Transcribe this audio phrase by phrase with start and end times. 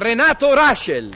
[0.00, 1.10] Renato Raschel.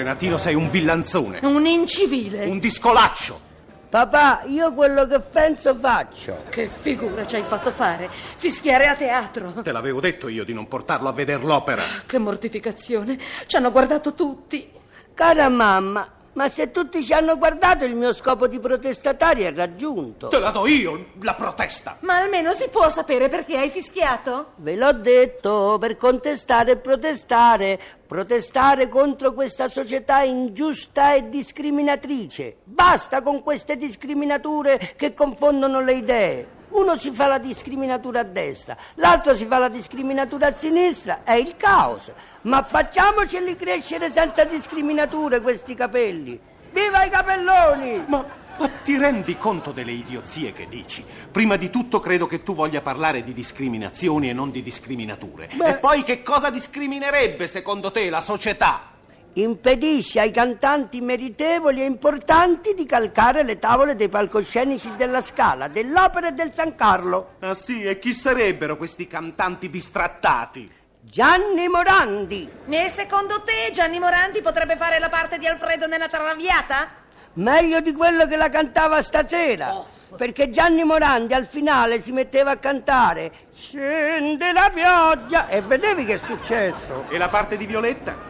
[0.00, 2.46] Renatino sei un villanzone, Un incivile.
[2.46, 3.48] un discolaccio.
[3.90, 6.44] Papà, io quello che penso faccio.
[6.48, 8.08] Che figura ci hai fatto fare?
[8.36, 9.52] Fischiare a teatro.
[9.62, 11.82] Te l'avevo detto io di non portarlo a vedere l'opera.
[12.06, 13.18] Che mortificazione.
[13.46, 14.70] Ci hanno guardato tutti.
[15.12, 20.28] Cara mamma, ma se tutti ci hanno guardato il mio scopo di protestatario è raggiunto.
[20.28, 21.98] Te la do io, la protesta.
[22.00, 24.52] Ma almeno si può sapere perché hai fischiato?
[24.56, 27.80] Ve l'ho detto, per contestare e protestare.
[28.06, 32.56] Protestare contro questa società ingiusta e discriminatrice.
[32.64, 36.58] Basta con queste discriminature che confondono le idee.
[36.70, 41.32] Uno si fa la discriminatura a destra, l'altro si fa la discriminatura a sinistra, è
[41.32, 42.10] il caos.
[42.42, 46.38] Ma facciamoceli crescere senza discriminature questi capelli.
[46.72, 48.04] Viva i capelloni!
[48.06, 48.24] Ma,
[48.56, 51.04] ma ti rendi conto delle idiozie che dici?
[51.30, 55.48] Prima di tutto credo che tu voglia parlare di discriminazioni e non di discriminature.
[55.52, 55.68] Beh.
[55.68, 58.89] E poi che cosa discriminerebbe secondo te la società?
[59.34, 66.28] Impedisce ai cantanti meritevoli e importanti di calcare le tavole dei palcoscenici della Scala, dell'Opera
[66.28, 67.34] e del San Carlo.
[67.40, 70.70] Ah sì, e chi sarebbero questi cantanti bistrattati?
[71.02, 76.98] Gianni Morandi, E secondo te Gianni Morandi potrebbe fare la parte di Alfredo nella Traviata?
[77.34, 79.98] meglio di quello che la cantava stasera.
[80.16, 86.14] Perché Gianni Morandi al finale si metteva a cantare Scende la pioggia e vedevi che
[86.14, 87.04] è successo?
[87.08, 88.29] E la parte di Violetta?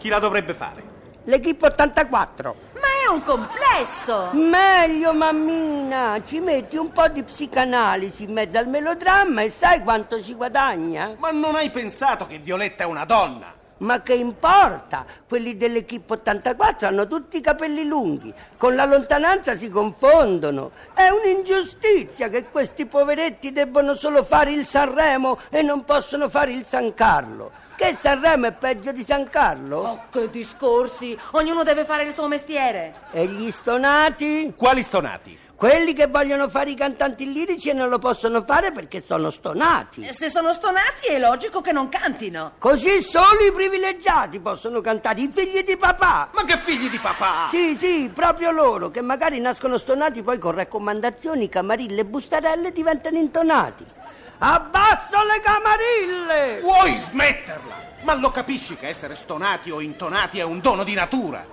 [0.00, 0.82] Chi la dovrebbe fare?
[1.24, 2.56] L'Equipe 84.
[2.72, 4.30] Ma è un complesso.
[4.32, 10.22] Meglio, mammina, ci metti un po' di psicanalisi in mezzo al melodramma e sai quanto
[10.22, 11.16] si guadagna?
[11.18, 13.52] Ma non hai pensato che Violetta è una donna?
[13.80, 15.04] Ma che importa?
[15.28, 20.70] Quelli dell'Equipe 84 hanno tutti i capelli lunghi, con la lontananza si confondono.
[20.94, 26.64] È un'ingiustizia che questi poveretti debbono solo fare il Sanremo e non possono fare il
[26.64, 27.68] San Carlo.
[27.80, 29.78] Che Sanremo è peggio di San Carlo?
[29.78, 31.18] Oh, che discorsi.
[31.30, 32.92] Ognuno deve fare il suo mestiere.
[33.10, 34.52] E gli stonati?
[34.54, 35.38] Quali stonati?
[35.54, 40.02] Quelli che vogliono fare i cantanti lirici e non lo possono fare perché sono stonati.
[40.02, 42.52] E Se sono stonati è logico che non cantino.
[42.58, 46.28] Così solo i privilegiati possono cantare, i figli di papà.
[46.34, 47.48] Ma che figli di papà!
[47.48, 53.16] Sì, sì, proprio loro, che magari nascono stonati, poi con raccomandazioni, camarille e bustarelle diventano
[53.16, 53.86] intonati.
[54.42, 56.60] Abbasso le camarille!
[56.62, 57.74] Vuoi smetterla?
[58.04, 61.44] Ma lo capisci che essere stonati o intonati è un dono di natura?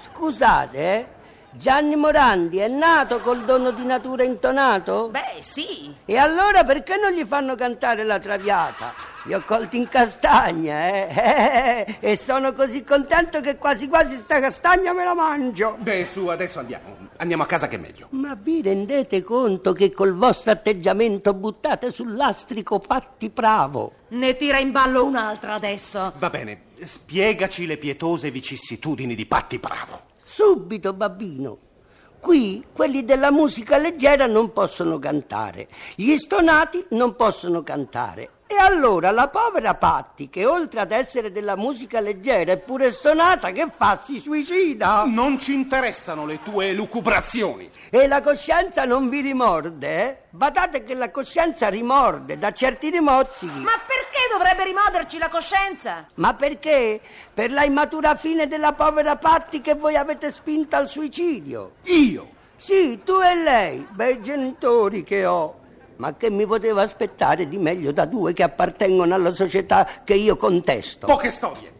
[0.00, 1.06] Scusate, eh?
[1.54, 5.08] Gianni Morandi è nato col dono di natura intonato?
[5.10, 5.94] Beh, sì.
[6.06, 8.94] E allora perché non gli fanno cantare la traviata?
[9.24, 11.98] Li ho colti in castagna, eh?
[12.00, 15.76] E sono così contento che quasi quasi sta castagna me la mangio.
[15.78, 16.96] Beh, su, adesso andiamo.
[17.18, 18.06] Andiamo a casa che è meglio.
[18.10, 23.92] Ma vi rendete conto che col vostro atteggiamento buttate sul lastrico Patti Bravo?
[24.08, 26.14] Ne tira in ballo un'altra adesso.
[26.16, 30.10] Va bene, spiegaci le pietose vicissitudini di Patti Bravo.
[30.34, 31.58] Subito, babbino.
[32.18, 38.30] Qui quelli della musica leggera non possono cantare, gli stonati non possono cantare.
[38.46, 43.50] E allora la povera Patti, che oltre ad essere della musica leggera è pure stonata,
[43.50, 43.98] che fa?
[44.02, 45.04] Si suicida?
[45.06, 47.70] Non ci interessano le tue elucubrazioni.
[47.90, 50.16] E la coscienza non vi rimorde, eh?
[50.30, 53.58] Badate che la coscienza rimorde da certi rimozzichi.
[53.58, 53.72] Ma
[54.32, 56.06] dovrebbe rimoderci la coscienza?
[56.14, 57.00] Ma perché?
[57.32, 61.72] Per la immatura fine della povera Patti che voi avete spinta al suicidio.
[61.84, 62.30] Io?
[62.56, 65.60] Sì, tu e lei, bei genitori che ho.
[65.96, 70.36] Ma che mi poteva aspettare di meglio da due che appartengono alla società che io
[70.36, 71.06] contesto?
[71.06, 71.72] Poche storie.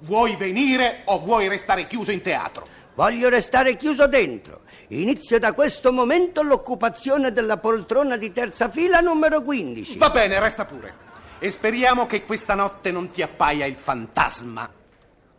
[0.00, 2.66] Vuoi venire o vuoi restare chiuso in teatro?
[2.94, 4.60] Voglio restare chiuso dentro.
[4.88, 9.98] Inizio da questo momento l'occupazione della poltrona di terza fila numero 15.
[9.98, 11.08] Va bene, resta pure.
[11.42, 14.68] E speriamo che questa notte non ti appaia il fantasma.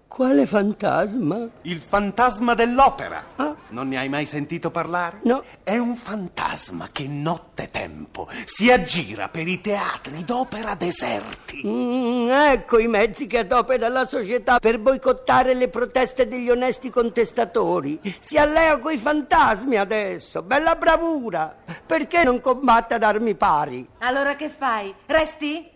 [0.07, 1.47] Quale fantasma?
[1.61, 3.23] Il fantasma dell'opera.
[3.35, 3.55] Ah.
[3.69, 5.19] Non ne hai mai sentito parlare?
[5.25, 5.43] No.
[5.61, 11.61] È un fantasma che nottetempo si aggira per i teatri d'opera deserti.
[11.67, 18.01] Mm, ecco i mezzi che adopera la società per boicottare le proteste degli onesti contestatori.
[18.19, 20.41] Si allea coi fantasmi adesso.
[20.41, 21.55] Bella bravura.
[21.85, 23.87] Perché non combatte ad armi pari?
[23.99, 24.91] Allora che fai?
[25.05, 25.69] Resti?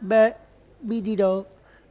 [0.00, 0.34] Beh,
[0.80, 1.44] vi dirò.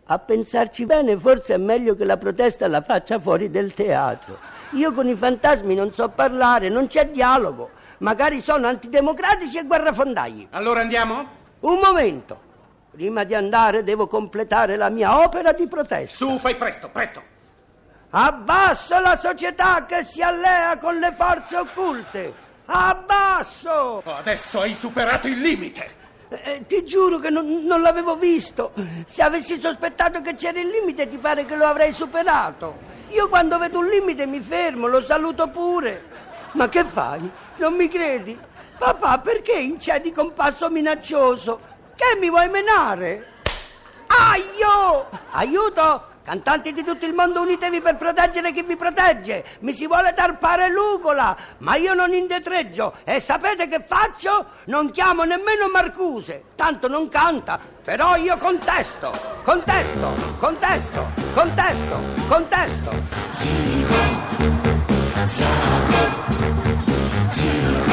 [0.10, 4.38] A pensarci bene, forse è meglio che la protesta la faccia fuori del teatro.
[4.72, 7.72] Io con i fantasmi non so parlare, non c'è dialogo.
[8.00, 10.48] Magari sono antidemocratici e guerrafondai.
[10.52, 11.26] Allora andiamo?
[11.60, 12.46] Un momento.
[12.92, 16.16] Prima di andare devo completare la mia opera di protesta.
[16.16, 17.22] Su, fai presto, presto.
[18.12, 22.34] Abbasso la società che si allea con le forze occulte.
[22.66, 24.02] Abbasso!
[24.04, 26.06] Oh, adesso hai superato il limite.
[26.30, 28.74] Eh, ti giuro che non, non l'avevo visto.
[29.08, 32.96] Se avessi sospettato che c'era il limite, ti pare che lo avrei superato.
[33.10, 36.04] Io quando vedo un limite mi fermo, lo saluto pure.
[36.54, 37.30] Ma che fai?
[37.58, 38.38] Non mi credi?
[38.78, 41.60] Papà, perché incedi con passo minaccioso?
[41.96, 43.36] Che mi vuoi menare?
[44.38, 45.10] Aio!
[45.32, 46.16] Aiuto!
[46.24, 49.46] Cantanti di tutto il mondo unitevi per proteggere chi vi protegge.
[49.60, 52.96] Mi si vuole tarpare l'ugola, ma io non indetreggio.
[53.06, 54.48] E sapete che faccio?
[54.66, 56.44] Non chiamo nemmeno Marcuse.
[56.56, 59.10] Tanto non canta, però io contesto,
[59.44, 61.98] contesto, contesto, contesto,
[62.28, 62.92] contesto.
[63.30, 63.96] Zico,
[65.24, 66.12] Zaco,
[67.30, 67.87] Zico.